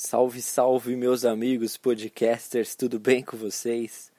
[0.00, 4.12] Salve, salve, meus amigos podcasters, tudo bem com vocês?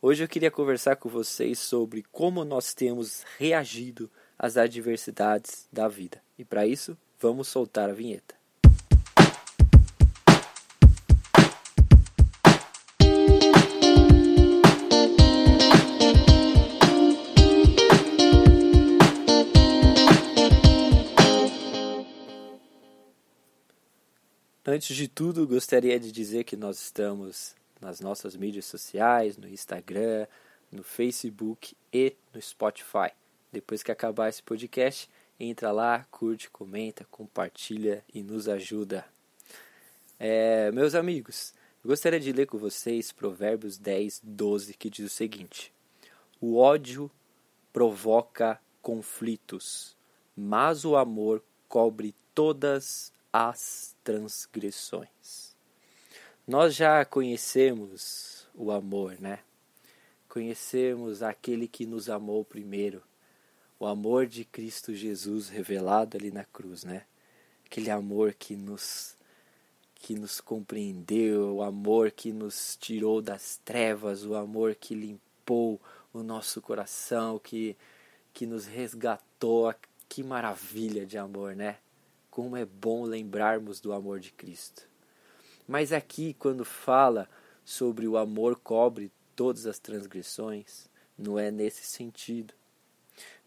[0.00, 6.22] Hoje eu queria conversar com vocês sobre como nós temos reagido às adversidades da vida.
[6.38, 8.37] E para isso, vamos soltar a vinheta.
[24.70, 30.26] Antes de tudo, gostaria de dizer que nós estamos nas nossas mídias sociais, no Instagram,
[30.70, 33.10] no Facebook e no Spotify.
[33.50, 35.08] Depois que acabar esse podcast,
[35.40, 39.06] entra lá, curte, comenta, compartilha e nos ajuda.
[40.20, 45.72] É, meus amigos, gostaria de ler com vocês Provérbios 10, 12, que diz o seguinte:
[46.42, 47.10] O ódio
[47.72, 49.96] provoca conflitos,
[50.36, 55.54] mas o amor cobre todas as transgressões.
[56.44, 59.38] Nós já conhecemos o amor, né?
[60.28, 63.00] Conhecemos aquele que nos amou primeiro,
[63.78, 67.04] o amor de Cristo Jesus revelado ali na cruz, né?
[67.64, 69.16] Aquele amor que nos
[69.94, 75.80] que nos compreendeu, o amor que nos tirou das trevas, o amor que limpou
[76.12, 77.76] o nosso coração, que
[78.34, 79.72] que nos resgatou.
[80.08, 81.76] Que maravilha de amor, né?
[82.38, 84.88] Como é bom lembrarmos do amor de Cristo.
[85.66, 87.28] Mas aqui, quando fala
[87.64, 92.54] sobre o amor cobre todas as transgressões, não é nesse sentido.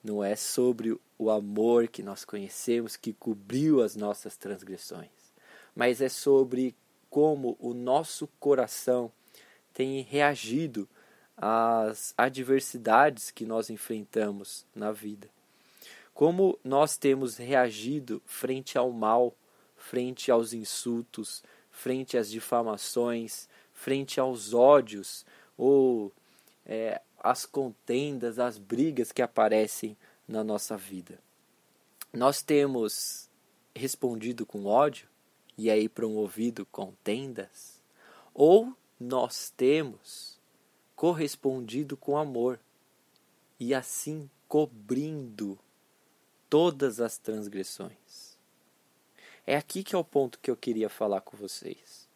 [0.04, 5.32] Não é sobre o amor que nós conhecemos que cobriu as nossas transgressões,
[5.74, 6.76] mas é sobre
[7.10, 9.10] como o nosso coração
[9.74, 10.86] tem reagido
[11.38, 15.30] às adversidades que nós enfrentamos na vida.
[16.14, 19.34] Como nós temos reagido frente ao mal,
[19.76, 25.26] frente aos insultos, frente às difamações, frente aos ódios
[25.58, 26.12] ou
[26.66, 31.20] é, as contendas, as brigas que aparecem na nossa vida.
[32.14, 33.30] Nós temos
[33.76, 35.08] respondido com ódio
[35.58, 37.82] e aí promovido contendas,
[38.34, 40.40] ou nós temos
[40.96, 42.60] correspondido com amor
[43.60, 45.58] e assim cobrindo
[46.52, 48.38] todas as transgressões.
[49.48, 52.10] É aqui que é o ponto que eu queria falar com vocês.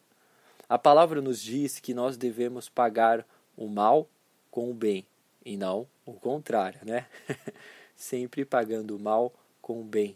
[0.68, 3.26] A palavra nos diz que nós devemos pagar
[3.56, 4.06] o mal
[4.50, 5.06] com o bem
[5.42, 7.06] e não o contrário, né?
[7.96, 9.32] Sempre pagando o mal
[9.62, 10.14] com o bem.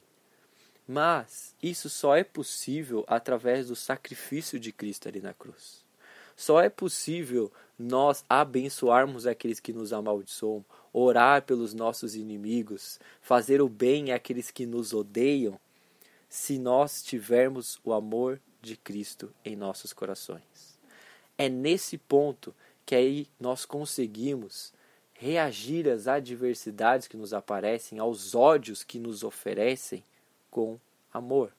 [0.86, 5.82] Mas isso só é possível através do sacrifício de Cristo ali na cruz.
[6.36, 13.68] Só é possível nós abençoarmos aqueles que nos amaldiçoam orar pelos nossos inimigos, fazer o
[13.68, 15.58] bem àqueles que nos odeiam,
[16.28, 20.78] se nós tivermos o amor de Cristo em nossos corações.
[21.36, 24.72] É nesse ponto que aí nós conseguimos
[25.14, 30.02] reagir às adversidades que nos aparecem, aos ódios que nos oferecem
[30.50, 30.78] com
[31.12, 31.52] amor.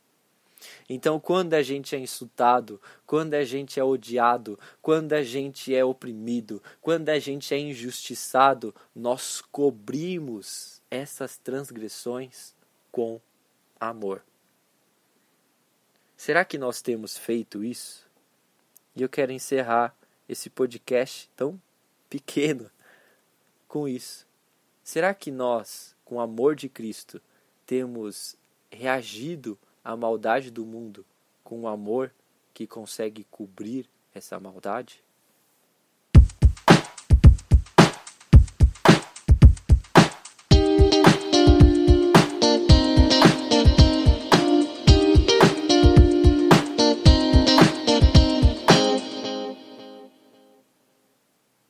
[0.89, 5.83] Então, quando a gente é insultado, quando a gente é odiado, quando a gente é
[5.83, 12.53] oprimido, quando a gente é injustiçado, nós cobrimos essas transgressões
[12.91, 13.19] com
[13.79, 14.23] amor.
[16.15, 18.07] Será que nós temos feito isso?
[18.95, 19.95] E eu quero encerrar
[20.29, 21.59] esse podcast tão
[22.09, 22.69] pequeno
[23.67, 24.27] com isso.
[24.83, 27.21] Será que nós, com o amor de Cristo,
[27.65, 28.35] temos
[28.69, 31.05] reagido a maldade do mundo
[31.43, 32.13] com o amor
[32.53, 35.03] que consegue cobrir essa maldade?